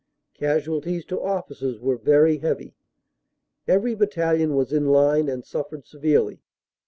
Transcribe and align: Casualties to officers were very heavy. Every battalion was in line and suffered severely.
Casualties 0.33 1.05
to 1.05 1.21
officers 1.21 1.79
were 1.79 1.95
very 1.95 2.37
heavy. 2.39 2.73
Every 3.67 3.93
battalion 3.93 4.55
was 4.55 4.73
in 4.73 4.87
line 4.87 5.29
and 5.29 5.45
suffered 5.45 5.85
severely. 5.85 6.41